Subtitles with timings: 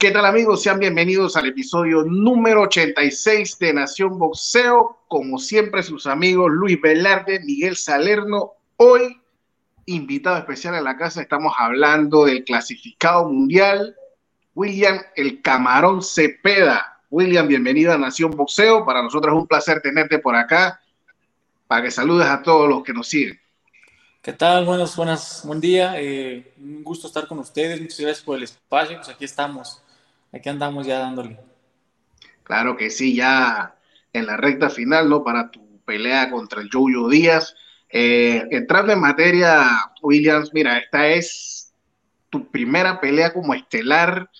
[0.00, 0.62] ¿Qué tal amigos?
[0.62, 4.96] Sean bienvenidos al episodio número 86 de Nación Boxeo.
[5.08, 8.52] Como siempre, sus amigos Luis Velarde, Miguel Salerno.
[8.78, 9.20] Hoy,
[9.84, 13.94] invitado especial en la casa, estamos hablando del clasificado mundial,
[14.54, 17.02] William El Camarón Cepeda.
[17.10, 18.86] William, bienvenido a Nación Boxeo.
[18.86, 20.80] Para nosotros es un placer tenerte por acá
[21.66, 23.38] para que saludes a todos los que nos siguen.
[24.22, 24.64] ¿Qué tal?
[24.64, 25.92] Buenos, buenas, buen día.
[26.00, 27.78] Eh, un gusto estar con ustedes.
[27.78, 28.96] Muchas gracias por el espacio.
[28.96, 29.82] Pues aquí estamos
[30.32, 31.38] aquí andamos ya dándole.
[32.42, 33.76] Claro que sí, ya
[34.12, 35.22] en la recta final, ¿no?
[35.22, 37.54] Para tu pelea contra el Jojo Díaz.
[37.88, 39.66] Eh, entrando en materia,
[40.02, 41.72] Williams, mira, esta es
[42.28, 44.30] tu primera pelea como estelar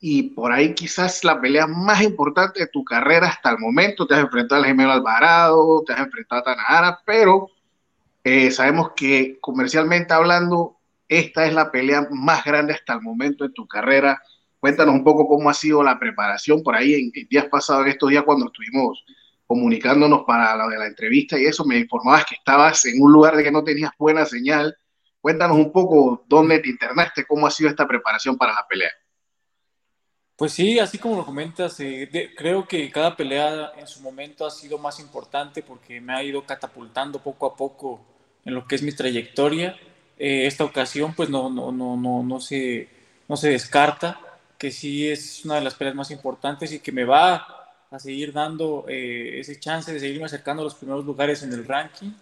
[0.00, 4.06] y por ahí quizás la pelea más importante de tu carrera hasta el momento.
[4.06, 7.48] Te has enfrentado al gemelo Alvarado, te has enfrentado a Tanahara, pero
[8.24, 10.76] eh, sabemos que comercialmente hablando,
[11.08, 14.20] esta es la pelea más grande hasta el momento de tu carrera.
[14.62, 18.10] Cuéntanos un poco cómo ha sido la preparación por ahí en, días pasados, en estos
[18.10, 19.04] días cuando estuvimos
[19.44, 23.34] comunicándonos para la de la entrevista y eso, me informabas que estabas en un lugar
[23.34, 24.76] de que no tenías buena señal.
[25.20, 28.92] Cuéntanos un poco dónde te internaste, cómo ha sido esta preparación para la pelea.
[30.36, 34.50] Pues sí, así como lo comentas, eh, creo que cada pelea en su momento ha
[34.52, 38.00] sido más importante porque me ha ido catapultando poco a poco
[38.44, 39.74] en lo que es mi trayectoria.
[40.16, 42.88] Eh, esta ocasión pues no, no, no, no, no, se,
[43.26, 44.20] no se descarta
[44.62, 47.44] que sí es una de las peleas más importantes y que me va
[47.90, 51.66] a seguir dando eh, ese chance de seguirme acercando a los primeros lugares en el
[51.66, 52.12] ranking.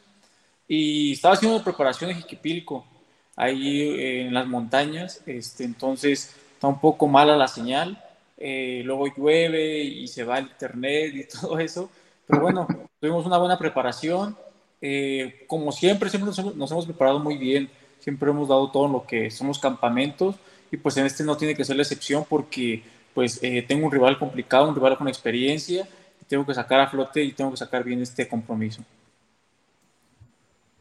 [0.66, 2.86] Y estaba haciendo preparación en Jiquipilco,
[3.36, 8.02] ahí eh, en las montañas, este, entonces está un poco mala la señal,
[8.38, 11.90] eh, luego llueve y se va el internet y todo eso,
[12.26, 12.66] pero bueno,
[12.98, 14.34] tuvimos una buena preparación,
[15.46, 19.30] como siempre, siempre nos nos hemos preparado muy bien, siempre hemos dado todo lo que
[19.30, 20.36] somos campamentos,
[20.70, 22.82] y pues en este no tiene que ser la excepción porque
[23.14, 25.88] pues eh, tengo un rival complicado, un rival con experiencia,
[26.28, 28.84] tengo que sacar a flote y tengo que sacar bien este compromiso.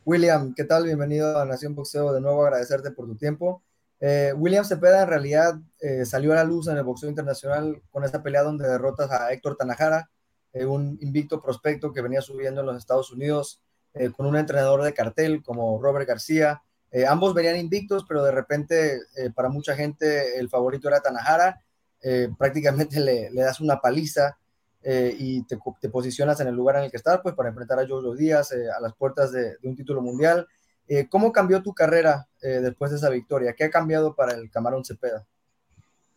[0.05, 0.85] William, ¿qué tal?
[0.85, 2.13] Bienvenido a Nación Boxeo.
[2.13, 3.61] De nuevo agradecerte por tu tiempo.
[3.99, 8.03] Eh, William Cepeda en realidad eh, salió a la luz en el boxeo internacional con
[8.03, 10.09] esta pelea donde derrotas a Héctor Tanajara,
[10.53, 13.61] un invicto prospecto que venía subiendo en los Estados Unidos
[14.15, 19.01] con un entrenador de cartel como Robert García, eh, ambos venían invictos, pero de repente
[19.15, 21.61] eh, para mucha gente el favorito era Tanahara.
[22.01, 24.37] Eh, prácticamente le, das una paliza
[24.81, 25.57] y te,
[25.89, 28.79] posicionas en el lugar en el que estás pues, para enfrentar a Jojo Díaz a
[28.79, 30.47] las puertas de, un título mundial.
[31.09, 33.53] ¿Cómo cambió tu carrera después de esa victoria?
[33.53, 35.27] ¿Qué ha cambiado para el Camarón Cepeda?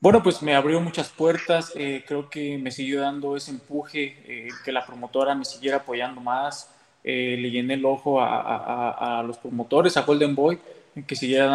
[0.01, 4.87] Bueno, pues me abrió muchas puertas, creo que me siguió dando ese empuje, que la
[4.87, 6.71] promotora me siguiera apoyando más,
[7.05, 10.59] eh, le llené el ojo a, los promotores, a Golden Boy,
[11.07, 11.47] que siguiera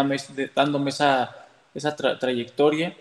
[0.55, 1.35] dándome, esa,
[1.73, 2.95] esa trayectoria.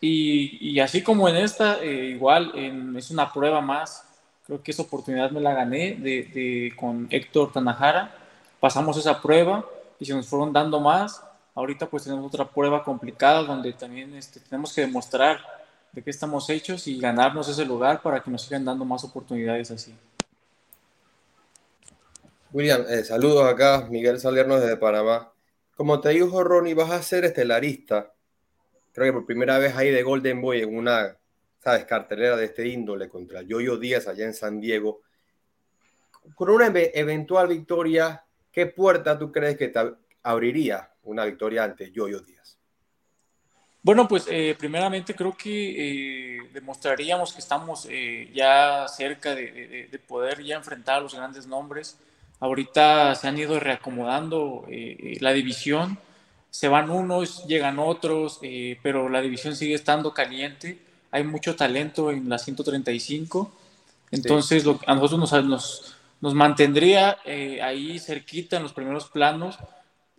[0.00, 2.52] Y, así como en esta, eh, igual
[2.96, 4.04] es una prueba más.
[4.46, 8.14] Creo que esa oportunidad me la gané de, con Héctor Tanajara.
[8.58, 9.64] Pasamos esa prueba
[9.98, 11.22] y se nos fueron dando más.
[11.54, 15.40] Ahorita pues tenemos otra prueba complicada donde también este, tenemos que demostrar
[15.92, 19.70] de qué estamos hechos y ganarnos ese lugar para que nos sigan dando más oportunidades
[19.70, 19.94] así.
[22.52, 25.32] William, eh, saludos acá, Miguel Salerno desde Panamá.
[25.76, 28.12] Como te dijo Ronnie, vas a ser estelarista.
[28.92, 31.16] Creo que por primera vez ahí de Golden Boy en una,
[31.60, 35.02] sabes, de este índole contra Yoyo Díaz allá en San Diego.
[36.34, 39.80] Con una eventual victoria, ¿qué puerta tú crees que te
[40.24, 42.58] abriría una victoria ante Yoyo Díaz?
[43.82, 47.88] Bueno, pues eh, primeramente creo que eh, demostraríamos que estamos
[48.34, 51.96] ya cerca de, de, poder ya enfrentar a los grandes nombres.
[52.40, 55.98] Ahorita se han ido reacomodando eh, eh, la división,
[56.48, 60.78] se van unos, llegan otros, eh, pero la división sigue estando caliente.
[61.10, 63.52] Hay mucho talento en la 135,
[64.10, 67.18] entonces lo, a nosotros nos, nos, nos mantendría
[67.62, 69.58] ahí cerquita en los primeros planos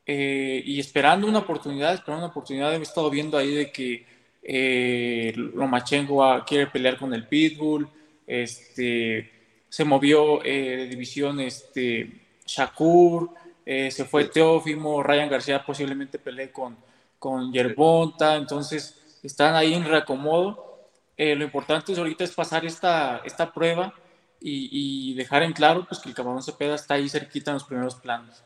[0.06, 2.74] y esperando una oportunidad, esperando una oportunidad.
[2.74, 7.88] He estado viendo ahí de que Lomachenko quiere pelear con el Pitbull,
[8.28, 9.41] este
[9.72, 12.12] se movió eh, de división este,
[12.46, 13.30] Shakur,
[13.66, 16.76] eh, se fue Teófimo, Ryan García posiblemente peleé con,
[17.18, 20.90] con Yerbonta, entonces están ahí en reacomodo.
[21.16, 23.94] Eh, lo importante es ahorita es pasar esta, esta prueba
[24.42, 27.96] y, dejar en claro pues, que el Camarón Cepeda está ahí cerquita en los primeros
[27.96, 28.44] planos.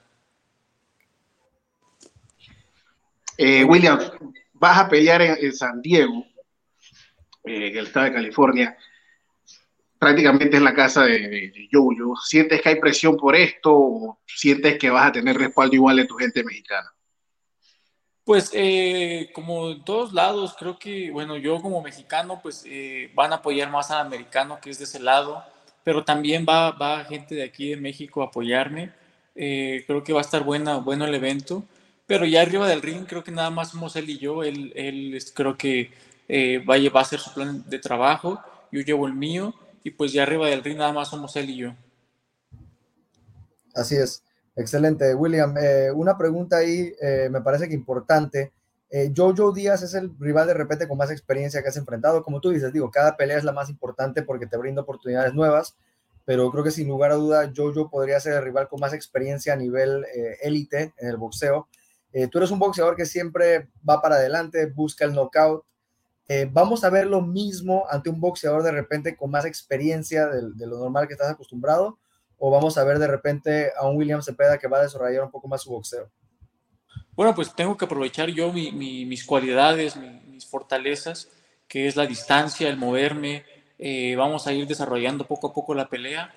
[3.40, 4.00] William,
[4.54, 6.24] vas a pelear en, San Diego,
[7.46, 8.78] en el estado de California
[10.06, 11.70] prácticamente es la casa de, de,
[12.24, 16.06] ¿Sientes que hay presión por esto o sientes que vas a tener respaldo igual de
[16.06, 16.94] tu gente mexicana?
[18.24, 23.34] Pues eh, como en todos lados, creo que, bueno, yo como mexicano, pues eh, van
[23.34, 25.44] a apoyar más al americano que es de ese lado,
[25.84, 28.92] pero también va, va gente de aquí de México a apoyarme.
[29.34, 31.64] Eh, creo que va a estar buena, bueno el evento,
[32.06, 34.44] pero ya arriba del ring creo que nada más somos él y yo.
[34.44, 35.90] Él, él creo que
[36.68, 38.40] va, a, va a hacer su plan de trabajo,
[38.72, 39.56] yo llevo el mío
[39.86, 41.76] y pues ya arriba del ring nada más somos él y yo.
[43.76, 44.24] Así es.
[44.56, 45.56] Excelente, William.
[45.62, 48.52] Eh, una pregunta ahí, eh, me parece que importante.
[48.90, 52.24] Eh, Jojo Díaz es el rival de repente con más experiencia que has enfrentado.
[52.24, 55.76] Como tú dices, digo, cada pelea es la más importante porque te brinda oportunidades nuevas,
[56.26, 59.54] pero creo que sin lugar a duda Jojo podría ser el rival con más experiencia
[59.54, 60.04] a nivel
[60.42, 61.68] élite en el boxeo.
[62.32, 65.64] tú eres un boxeador que siempre va para adelante, busca el knockout.
[66.52, 70.80] Vamos a ver lo mismo ante un boxeador de repente con más experiencia de lo
[70.80, 72.00] normal que estás acostumbrado
[72.38, 75.32] o vamos a ver de repente a un William Cepeda que va a desarrollar un
[75.32, 76.10] poco más su boxeo?
[77.16, 81.30] Bueno, pues tengo que aprovechar yo mis cualidades, mis fortalezas,
[81.68, 83.46] que es la distancia, el moverme.
[83.80, 86.34] Eh, vamos a ir desarrollando poco a poco la pelea,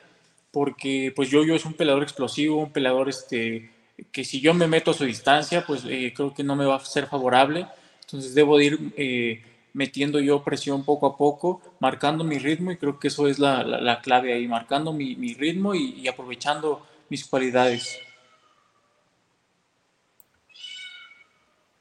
[0.52, 3.72] porque pues yo, yo es un peleador explosivo, un peleador este,
[4.12, 6.76] que si yo me meto a su distancia, pues eh, creo que no me va
[6.76, 7.66] a ser favorable.
[8.02, 9.42] Entonces debo ir eh,
[9.72, 13.62] metiendo yo presión poco a poco, marcando mi ritmo y creo que eso es la,
[13.62, 17.98] la, clave ahí, marcando mi, mi ritmo y, aprovechando mis cualidades.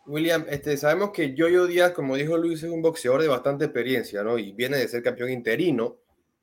[0.06, 4.24] William, este, sabemos que Jojo Díaz, como dijo Luis, es un boxeador de bastante experiencia,
[4.24, 4.38] ¿no?
[4.38, 5.98] Y viene de ser campeón interino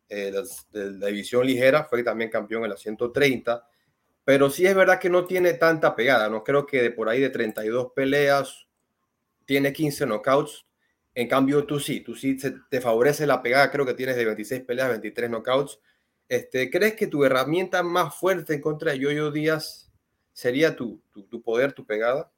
[0.09, 0.33] eh,
[0.71, 3.67] de, la división ligera, fue también campeón en la 130,
[4.23, 6.45] pero sí es verdad que no tiene tanta pegada, ¿no?
[6.45, 8.67] Creo que de por ahí de 32 peleas,
[9.47, 10.67] tiene 15 knockouts,
[11.15, 12.37] en cambio, tú sí, tú sí
[12.69, 15.79] te favorece la pegada, creo que tienes de 26 peleas, 23 knockouts.
[16.29, 19.93] Este, ¿Crees que tu herramienta más fuerte en contra de Yoyo Díaz
[20.33, 21.01] sería tu,
[21.31, 22.31] tu, poder, tu pegada?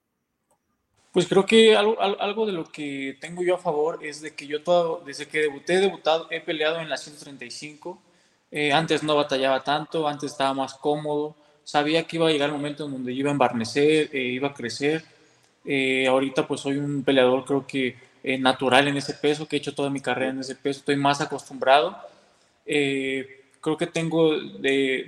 [1.13, 4.47] Pues creo que algo, algo, de lo que tengo yo a favor es de que
[4.47, 8.03] yo todo, desde que debuté, debutado, he peleado en la 135.
[8.51, 11.35] Eh, antes no batallaba tanto, antes estaba más cómodo.
[11.65, 14.55] Sabía que iba a llegar el momento en donde iba a embarnecer, eh, iba a
[14.55, 15.03] crecer.
[15.65, 17.97] Eh, ahorita pues soy un peleador creo que
[18.29, 20.97] eh, natural en ese peso, que he hecho toda mi carrera en ese peso, estoy
[20.97, 21.97] más acostumbrado.
[22.67, 25.07] Eh, creo que tengo de,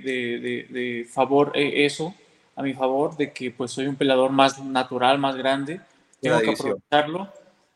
[0.71, 2.15] de, favor eh, eso,
[2.55, 5.81] a mi favor, de que pues soy un peleador más natural, más grande,
[6.21, 7.27] tengo que aprovecharlo.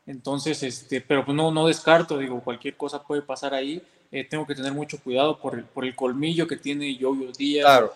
[0.06, 3.82] Entonces, este, pero pues no, no descarto, digo, cualquier cosa puede pasar ahí.
[4.30, 7.64] tengo que tener mucho cuidado por el, por el colmillo que tiene yo hoy día.
[7.64, 7.92] Claro.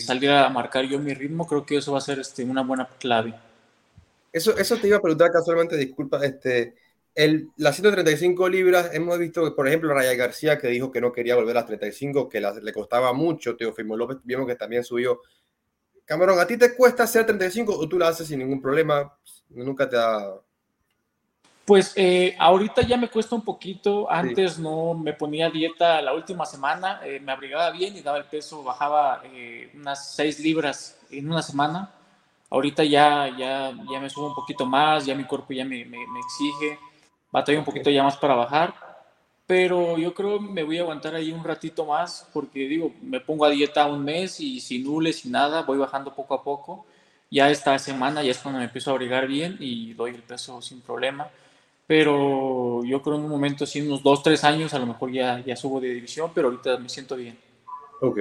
[0.00, 2.88] salir a marcar yo mi ritmo, creo que eso va a ser este, una buena
[2.98, 3.34] clave.
[4.34, 6.74] Eso, eso te iba a preguntar casualmente, disculpa, este,
[7.14, 11.36] el, las 135 libras, hemos visto, por ejemplo, Raya García que dijo que no quería
[11.36, 15.20] volver a las 35, que le costaba mucho, Teofimo López, vimos que también subió.
[16.04, 19.16] Camarón, ¿a ti te cuesta hacer 35 o tú la haces sin ningún problema?
[19.50, 20.40] Nunca te da...
[21.64, 24.10] Pues eh, ahorita ya me cuesta un poquito.
[24.10, 28.24] Antes no me ponía dieta la última semana, eh, me abrigaba bien y daba el
[28.24, 31.93] peso, bajaba eh, unas 6 libras en una semana
[32.54, 36.06] Ahorita ya, ya, ya me subo un poquito más, ya mi cuerpo ya me, me,
[36.06, 36.78] me exige,
[37.32, 38.72] batallo un poquito ya más para bajar,
[39.44, 43.44] pero yo creo me voy a aguantar ahí un ratito más porque digo, me pongo
[43.44, 46.86] a dieta un mes y sin nules, sin nada, voy bajando poco a poco.
[47.28, 50.62] Ya esta semana ya es cuando me empiezo a abrigar bien y doy el peso
[50.62, 51.28] sin problema.
[51.88, 55.40] Pero yo creo en un momento, así unos dos, tres años, a lo mejor ya,
[55.40, 57.36] ya subo de división, pero ahorita me siento bien.
[58.00, 58.20] Ok.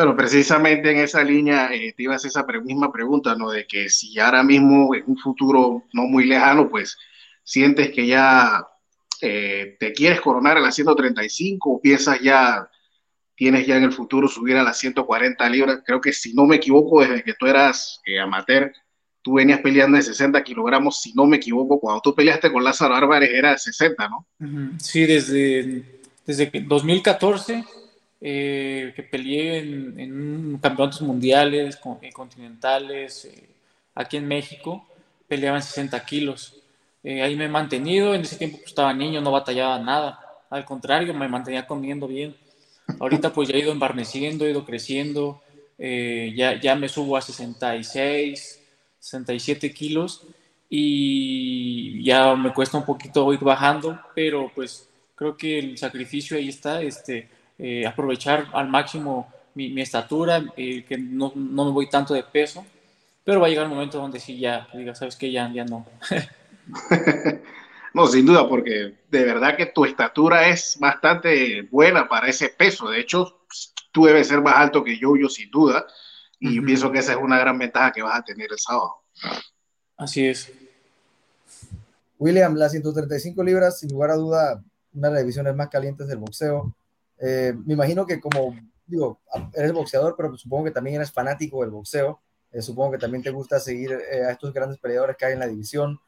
[0.00, 3.50] Bueno, precisamente en esa línea eh, te iba a hacer esa misma pregunta, ¿no?
[3.50, 6.96] De que si ahora mismo, en un futuro no muy lejano, pues
[7.44, 8.66] sientes que ya
[9.20, 12.66] eh, te quieres coronar a las 135 o piensas ya,
[13.34, 15.82] tienes ya en el futuro subir a las 140 libras.
[15.84, 18.72] Creo que si no me equivoco, desde que tú eras eh, amateur,
[19.20, 22.94] tú venías peleando de 60 kilogramos, si no me equivoco, cuando tú peleaste con Lázaro
[22.94, 24.26] Álvarez era de 60, ¿no?
[24.78, 27.79] Sí, desde, desde 2014
[28.22, 33.48] eh, que peleé en, campeonatos mundiales, eh, continentales, eh,
[33.94, 34.86] aquí en México,
[35.26, 36.56] peleaba en 60 kilos.
[37.04, 41.14] ahí me he mantenido, en ese tiempo pues, estaba niño, no batallaba nada, al contrario,
[41.14, 42.36] me mantenía comiendo bien.
[42.98, 45.40] Ahorita pues ya he ido embarneciendo, he ido creciendo,
[45.78, 48.60] ya, ya me subo a 66,
[48.98, 50.26] 67 kilos
[50.68, 56.48] y ya me cuesta un poquito ir bajando, pero pues creo que el sacrificio ahí
[56.48, 57.28] está, este,
[57.62, 62.64] eh, aprovechar al máximo mi, estatura, eh, que no, no, me voy tanto de peso,
[63.22, 65.84] pero va a llegar un momento donde sí ya diga, sabes que ya, ya no.
[67.94, 72.88] no, sin duda, porque de verdad que tu estatura es bastante buena para ese peso.
[72.88, 73.42] De hecho,
[73.92, 75.86] tú debes ser más alto que yo, yo sin duda.
[76.38, 79.02] Y pienso que esa es una gran ventaja que vas a tener el sábado.
[79.98, 80.50] Así es.
[82.18, 84.64] William, las 135 libras, sin lugar a duda,
[84.94, 86.74] una de las divisiones más calientes del boxeo.
[87.20, 89.20] Eh, me imagino que como, digo,
[89.54, 92.20] eres boxeador, pero supongo que también eres fanático del boxeo.
[92.52, 95.38] Eh, supongo que también te gusta seguir eh, a estos grandes peleadores que hay en
[95.40, 96.00] la división.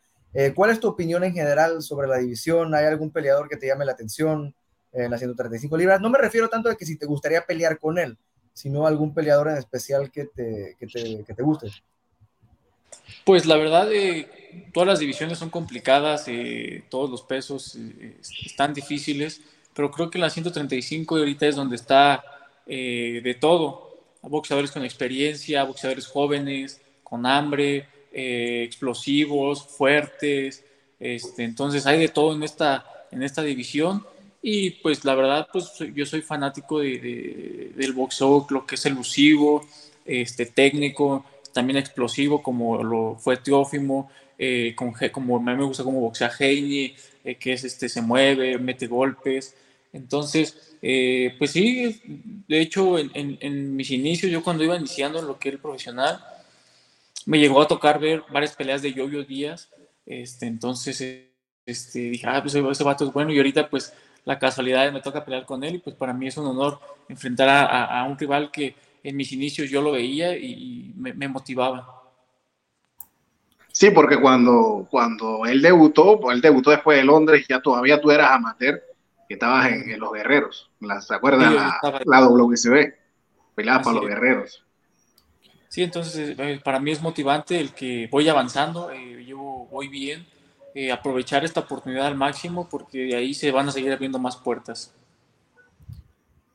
[0.54, 2.75] ¿Cuál es tu opinión en general sobre la división?
[2.75, 4.54] ¿Hay algún peleador que te llame la atención
[4.90, 6.00] en las 135 libras?
[6.00, 8.16] No me refiero tanto a que si te gustaría pelear con él,
[8.54, 11.71] sino algún peleador en especial que te, que te, que te guste.
[13.26, 13.88] Pues la verdad,
[14.73, 17.78] todas las divisiones son complicadas, eh, todos los pesos
[18.47, 19.42] están difíciles,
[19.75, 22.25] pero creo que la 135 ahorita es donde está
[22.67, 23.99] de todo.
[24.23, 30.64] Boxeadores con experiencia, boxeadores jóvenes, con hambre, explosivos, fuertes.
[31.00, 34.05] Este, entonces hay de todo en esta, en esta división.
[34.43, 39.64] Y pues la verdad, pues yo soy fanático de, del boxeo, lo que es elusivo,
[40.05, 44.75] este, técnico, también explosivo como lo fue Teófimo, eh,
[45.12, 48.88] como a mí me gusta como boxea Heini, eh, que es este, se mueve, mete
[48.88, 49.55] golpes.
[49.93, 52.01] Entonces, eh, pues sí,
[52.49, 56.25] de hecho, en, mis inicios, yo cuando iba iniciando lo que era el profesional,
[57.27, 59.69] me llegó a tocar ver varias peleas de Yoyo Díaz.
[60.07, 61.29] Este, entonces,
[61.67, 63.33] este, dije, ah, pues ese vato es bueno.
[63.33, 63.93] Y ahorita, pues,
[64.25, 65.77] la casualidad me toca pelear con él.
[65.77, 69.71] Y pues para mí es un honor enfrentar a un rival que, en mis inicios
[69.71, 72.03] yo lo veía y, me, motivaba.
[73.73, 78.11] Sí, porque cuando, cuando él debutó, pues él debutó después de Londres, ya todavía tú
[78.11, 78.83] eras amateur,
[79.33, 80.71] que estabas en, Los Guerreros,
[81.01, 81.55] ¿se acuerdan?
[81.55, 82.93] la, la WCB,
[83.55, 84.62] peleabas para Los Guerreros.
[85.71, 89.39] Sí, entonces eh, para mí es motivante el que voy avanzando, eh, yo
[89.71, 90.27] voy bien,
[90.75, 94.37] eh, aprovechar esta oportunidad al máximo porque de ahí se van a seguir abriendo más
[94.37, 94.93] puertas.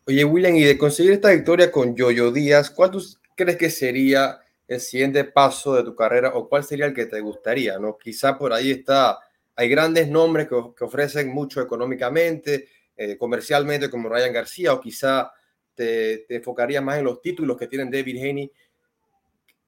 [0.05, 2.91] Oye, William, y de conseguir esta victoria con Yoyo Díaz, ¿cuál
[3.36, 7.19] crees que sería el siguiente paso de tu carrera o cuál sería el que te
[7.19, 7.79] gustaría?
[7.79, 7.98] ¿no?
[7.98, 9.17] Quizá por ahí está,
[9.57, 15.31] hay grandes nombres que, ofrecen mucho económicamente, eh, comercialmente, como Ryan García, o quizá
[15.73, 18.51] te, te enfocarías más en los títulos que tienen David Haney.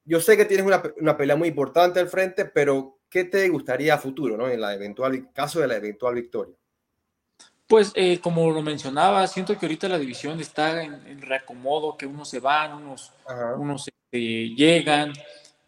[0.04, 3.94] Yo sé que tienes una, una, pelea muy importante al frente, pero ¿qué te gustaría
[3.94, 4.48] a futuro, ¿no?
[4.48, 6.54] en la eventual caso de la eventual victoria?
[7.66, 12.28] Pues eh, como lo mencionaba, siento que ahorita la división está en, reacomodo, que unos
[12.28, 13.12] se van, unos,
[13.58, 15.12] unos este, llegan.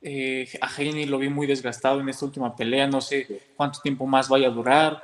[0.02, 4.06] Eh, a Heine lo vi muy desgastado en esta última pelea, no sé cuánto tiempo
[4.06, 5.02] más vaya a durar,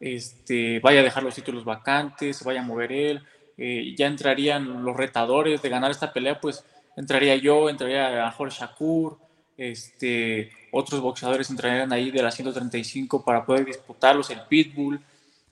[0.00, 3.22] este, vaya a dejar los títulos vacantes, vaya a mover él,
[3.58, 6.64] eh, ya entrarían los retadores de ganar esta pelea, pues
[6.96, 9.18] entraría yo, entraría a Jorge Shakur,
[9.58, 15.00] este, otros boxeadores entrarían ahí de la 135 para poder disputarlos, el Pitbull.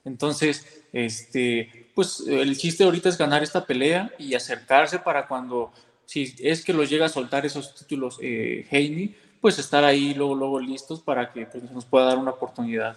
[0.05, 5.73] Entonces, este, pues el chiste ahorita es ganar esta pelea y acercarse para cuando,
[6.07, 10.61] si es que los llega a soltar esos títulos eh, pues estar ahí luego, luego
[10.61, 12.97] listos para que pues, nos pueda dar una oportunidad.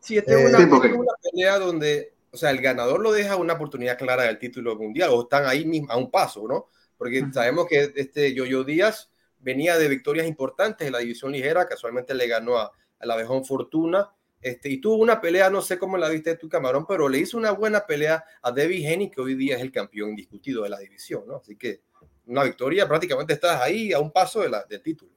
[0.00, 3.98] Sí, tengo eh, una, una pelea donde, o sea, el ganador lo deja una oportunidad
[3.98, 6.68] clara del título mundial o están ahí mismo a un paso, ¿no?
[6.96, 12.14] Porque sabemos que este Yoyo Díaz venía de victorias importantes en la división ligera, casualmente
[12.14, 12.70] le ganó a,
[13.00, 14.10] a la Vejón Fortuna
[14.44, 17.38] este, y tuvo una pelea, no sé cómo la viste tu camarón, pero le hizo
[17.38, 20.78] una buena pelea a David Henny, que hoy día es el campeón indiscutido de la
[20.78, 21.36] división, ¿no?
[21.36, 21.80] Así que
[22.26, 25.12] una victoria, prácticamente estás ahí a un paso de la, del título.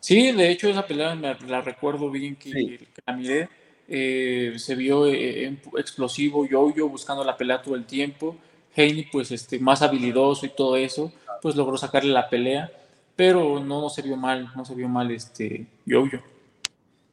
[0.00, 3.48] Sí, de hecho esa pelea la recuerdo bien que, la miré.
[3.86, 8.36] Eh, se vio eh, explosivo, yo, yo buscando la pelea todo el tiempo.
[8.76, 12.68] Haney, pues este, más habilidoso y todo eso, pues logró sacarle la pelea,
[13.14, 16.33] pero no, se vio mal, no se vio mal este yo-yo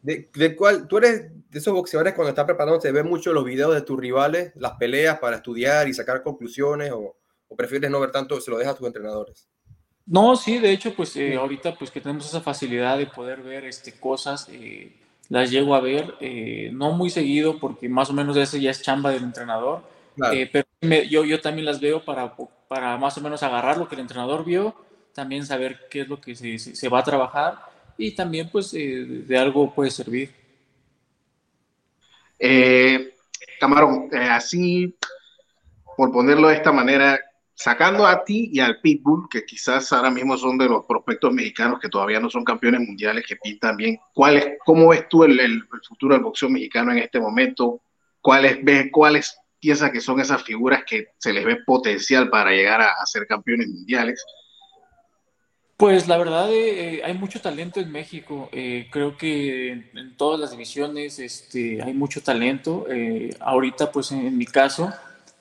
[0.02, 3.74] de, cuál, tú eres de esos boxeadores cuando estás preparando, se ven mucho los videos
[3.74, 7.16] de tus rivales, las peleas para estudiar y sacar conclusiones o,
[7.56, 9.48] prefieres no ver tanto, se lo dejas a tus entrenadores?
[10.06, 13.66] No, sí, de hecho, pues eh, ahorita pues que tenemos esa facilidad de poder ver
[13.66, 14.96] este, cosas, eh,
[15.28, 18.82] las llego a ver, eh, no muy seguido porque más o menos ese ya es
[18.82, 19.84] chamba del entrenador,
[20.16, 20.66] pero
[21.10, 22.34] yo, yo también las veo para,
[22.68, 24.74] para más o menos agarrar lo que el entrenador vio,
[25.14, 27.71] también saber qué es lo que se, se va a trabajar
[28.02, 30.32] y también pues eh, de algo puede servir.
[32.40, 33.14] Eh,
[33.60, 34.98] Camarón, eh, así,
[35.96, 37.20] por ponerlo de esta manera,
[37.54, 41.80] sacando a ti y al Pitbull, que quizás ahora mismo son de los prospectos mexicanos
[41.80, 45.64] que todavía no son campeones mundiales, que pintan bien, ¿cuál es, ¿cómo ves tú el,
[45.88, 47.84] futuro del boxeo mexicano en este momento?
[48.20, 52.82] ¿Cuáles ves, cuáles piensas que son esas figuras que se les ve potencial para llegar
[52.82, 54.26] a ser campeones mundiales?
[55.82, 58.50] Pues la verdad eh, eh, hay mucho talento en México.
[58.52, 62.86] Eh, creo que en, todas las divisiones este, hay mucho talento.
[63.40, 64.94] ahorita, pues en, mi caso,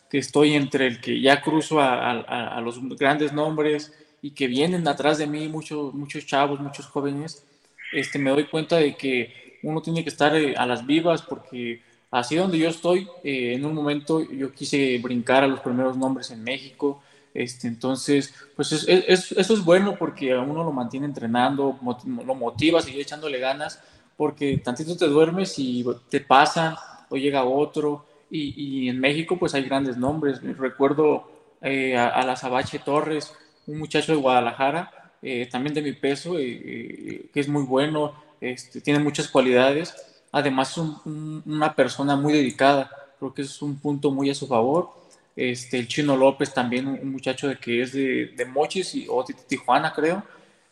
[0.09, 3.93] que estoy entre el que ya cruzo a, los grandes nombres
[4.23, 7.45] y que vienen atrás de mí muchos, muchos chavos, muchos jóvenes,
[7.93, 11.83] este, me doy cuenta de que uno tiene que estar eh, a las vivas porque
[12.11, 16.31] así donde yo estoy, eh, en un momento yo quise brincar a los primeros nombres
[16.31, 17.03] en México,
[17.35, 22.35] este, entonces, pues es, es, eso es bueno porque a uno lo mantiene entrenando, lo
[22.35, 23.81] motiva a seguir echándole ganas,
[24.17, 29.55] porque tantito te duermes y te pasa o llega otro, y, y en México pues
[29.55, 31.29] hay grandes nombres, recuerdo
[31.63, 33.35] eh, a, la Sabache Torres,
[33.67, 38.99] un muchacho de Guadalajara, eh, también de mi peso, que es muy bueno, este, tiene
[38.99, 39.95] muchas cualidades,
[40.33, 45.00] además es una persona muy dedicada, creo que es un punto muy a su favor.
[45.37, 49.25] Este, el Chino López también, un muchacho de que es de, de Mochis y, o
[49.25, 50.23] de Tijuana, creo.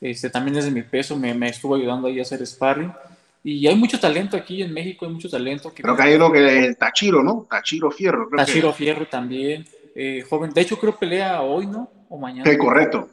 [0.00, 2.92] Este, también es de mi peso, me, me, estuvo ayudando ahí a hacer sparring.
[3.42, 5.72] Y hay mucho talento aquí en México, hay mucho talento.
[5.74, 7.46] creo que hay uno que es Tachiro, ¿no?
[7.48, 8.28] Tachiro Fierro.
[8.28, 10.50] Creo Tachiro Fierro también, eh, joven.
[10.50, 11.90] De hecho, creo pelea hoy, ¿no?
[12.08, 12.50] O mañana.
[12.50, 13.08] Sí, correcto.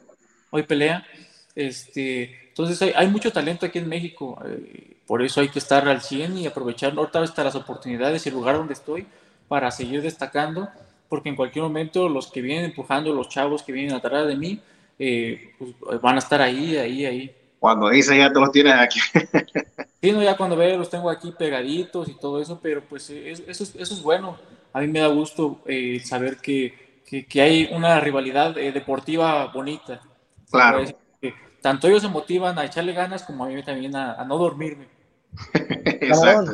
[0.50, 1.06] Hoy pelea.
[1.54, 4.38] Este, entonces hay, hay mucho talento aquí en México.
[4.44, 8.28] Eh, por eso hay que estar al 100 y aprovechar otra vez las oportunidades y
[8.28, 9.06] el lugar donde estoy
[9.48, 10.68] para seguir destacando,
[11.08, 14.60] porque en cualquier momento los que vienen empujando, los chavos que vienen atrás de mí,
[14.98, 17.36] eh, pues, van a estar ahí, ahí, ahí.
[17.58, 19.00] Cuando dice ya te los tienes aquí.
[20.02, 23.42] sí, no, ya cuando veo los tengo aquí pegaditos y todo eso, pero pues eso,
[23.48, 24.36] eso, es bueno.
[24.72, 29.46] A mí me da gusto eh, saber que, que, que, hay una rivalidad eh, deportiva
[29.46, 30.02] bonita.
[30.50, 30.84] Claro.
[31.60, 34.88] tanto ellos se motivan a echarle ganas como a mí también a, a no dormirme.
[35.54, 36.52] exacto,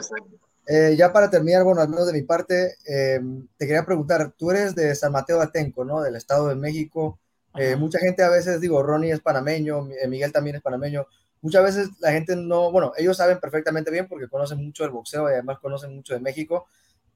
[0.67, 3.21] eh, ya para terminar, bueno, al menos de mi parte, eh,
[3.57, 6.03] te quería preguntar, tú eres de San Mateo de Atenco, ¿no?
[6.03, 7.19] Del Estado de México.
[7.57, 11.07] Eh, mucha gente a veces, digo, Ronnie es panameño, Miguel también es panameño.
[11.41, 15.29] Muchas veces la gente no, bueno, ellos saben perfectamente bien porque conocen mucho del boxeo
[15.29, 16.67] y además conocen mucho de México,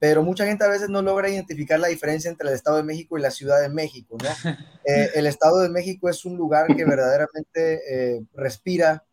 [0.00, 3.16] pero mucha gente a veces no logra identificar la diferencia entre el Estado de México
[3.16, 4.28] y la Ciudad de México, ¿no?
[4.85, 9.04] el Estado de México es un lugar que verdaderamente respira,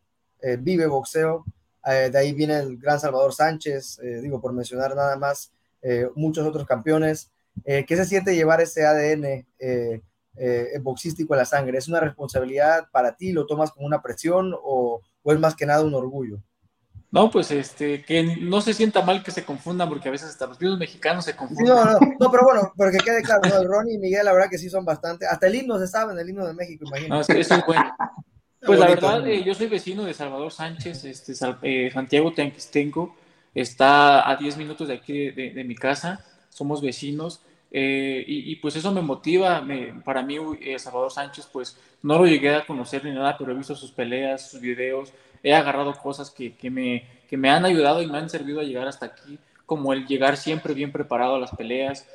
[0.58, 1.44] vive boxeo,
[1.86, 6.08] eh, de ahí viene el gran Salvador Sánchez, eh, digo, por mencionar nada más, eh,
[6.14, 7.30] muchos otros campeones.
[7.64, 9.46] ¿Qué se siente llevar ese ADN
[10.82, 11.78] boxístico en la sangre?
[11.78, 13.30] ¿Es una responsabilidad para ti?
[13.30, 16.40] ¿Lo tomas como una presión o, o es más que nada un orgullo?
[17.14, 20.48] No, pues este, que no se sienta mal que se confundan, porque a veces hasta
[20.48, 21.66] los mismos mexicanos se confunden.
[21.66, 23.62] no, no, no, pero bueno, porque quede claro, ¿no?
[23.62, 26.28] Ronnie y Miguel, la verdad que sí son bastante, hasta el himno se sabe, el
[26.28, 27.32] himno de México, imagínate.
[27.32, 27.84] No, eso es bueno.
[28.66, 33.14] Pues la verdad, eh, yo soy vecino de Salvador Sánchez, este, eh, Santiago Tenquistenco,
[33.54, 38.92] está a 10 minutos de aquí de, mi casa, somos vecinos, eh, y, pues eso
[38.92, 39.64] me motiva,
[40.04, 40.36] para mí
[40.78, 44.50] Salvador Sánchez, pues no lo llegué a conocer ni nada, pero he visto sus peleas,
[44.50, 48.30] sus videos, he agarrado cosas que, que, me, que me han ayudado y me han
[48.30, 52.06] servido a llegar hasta aquí, como el llegar siempre bien preparado a las peleas,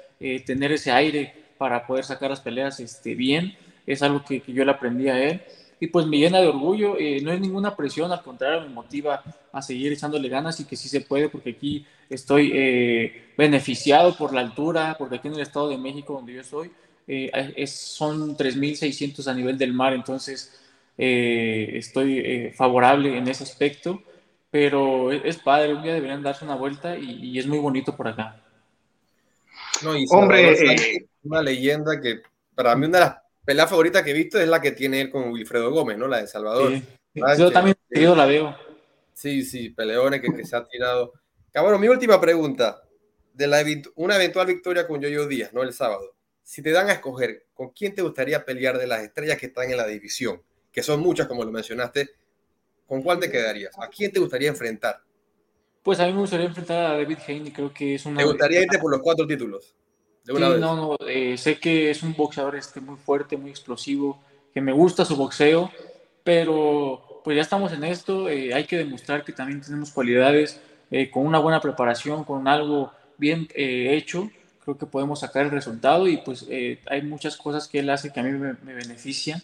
[0.46, 4.66] tener ese aire para poder sacar las peleas este, bien, es algo que, que yo
[4.66, 5.42] le aprendí a él
[5.80, 9.24] y pues me llena de orgullo, eh, no es ninguna presión, al contrario, me motiva
[9.52, 14.34] a seguir echándole ganas y que sí se puede, porque aquí estoy eh, beneficiado por
[14.34, 16.72] la altura, porque aquí en el Estado de México, donde yo estoy,
[17.08, 20.56] eh, es, son 3.600 a nivel del mar, entonces
[21.02, 24.04] estoy favorable en ese aspecto,
[24.52, 28.10] pero es, padre, un día deberían darse una vuelta y, y es muy bonito por
[28.10, 28.44] acá.
[29.82, 32.22] No, y Hombre, una leyenda que
[32.54, 33.16] para mí una de las
[33.50, 36.08] pelea favorita que he visto es la que tiene él con Wilfredo Gómez, ¿no?
[36.08, 36.72] La de Salvador.
[37.16, 38.56] Yo también la veo.
[39.12, 41.14] Sí, sí, peleones que, que se ha tirado.
[41.52, 42.84] Cabrón, mi última pregunta.
[43.34, 45.64] De la, una eventual victoria con Yoyo Díaz, ¿no?
[45.64, 46.16] El sábado.
[46.44, 49.72] Si te dan a escoger, ¿con quién te gustaría pelear de las estrellas que están
[49.72, 50.44] en la división?
[50.72, 52.08] Que son muchas, como lo mencionaste.
[52.86, 53.76] ¿Con cuál te quedarías?
[53.80, 55.02] ¿A quién te gustaría enfrentar?
[55.82, 58.20] Pues a mí me gustaría enfrentar a David Haney, creo que es una...
[58.20, 59.76] ¿Te gustaría irte por los cuatro títulos?
[60.28, 64.20] No, no, eh, sé que es un boxeador este, muy fuerte, muy explosivo,
[64.54, 65.72] que me gusta su boxeo,
[66.24, 70.60] pero pues ya estamos en esto, eh, hay que demostrar que también tenemos cualidades,
[70.92, 74.30] eh, con una buena preparación, con algo bien hecho,
[74.64, 76.48] creo que podemos sacar el resultado y pues
[76.86, 79.42] hay muchas cosas que él hace que a mí me, benefician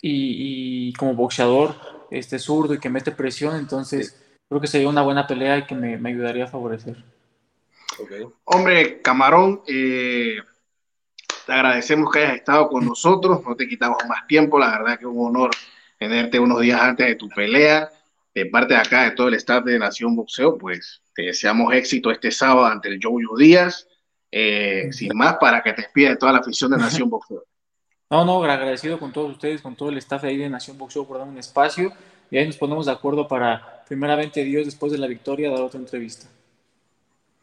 [0.00, 1.74] y, como boxeador
[2.10, 4.16] este zurdo y que mete presión, entonces
[4.48, 7.02] creo que sería una buena pelea y que me, me ayudaría a favorecer.
[8.44, 10.36] Hombre, Camarón, eh,
[11.46, 15.04] te agradecemos que hayas estado con nosotros, no te quitamos más tiempo, la verdad que
[15.04, 15.50] es un honor
[15.98, 17.88] tenerte unos días antes de tu pelea.
[18.34, 22.10] De parte de acá, de todo el staff de Nación Boxeo, pues te deseamos éxito
[22.10, 23.86] este sábado ante el Jojo Díaz.
[24.30, 27.44] Eh, sin más, para que te despida de toda la afición de Nación Boxeo.
[28.10, 31.18] No, no, agradecido con todos ustedes, con todo el staff ahí de Nación Boxeo por
[31.18, 31.92] dar un espacio
[32.30, 35.78] y ahí nos ponemos de acuerdo para, primeramente Dios, después de la victoria, dar otra
[35.78, 36.26] entrevista.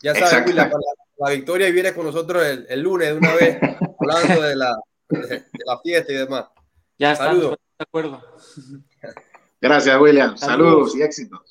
[0.02, 0.72] Ya sabes, la,
[1.18, 3.58] la, victoria viene con nosotros el, lunes de una vez,
[4.00, 4.78] hablando de la,
[5.10, 6.46] de, la fiesta y demás.
[6.98, 7.58] Ya Saludos.
[7.78, 8.22] de acuerdo.
[9.62, 10.38] Gracias, William.
[10.38, 11.42] Saludos, Saludos y éxitos.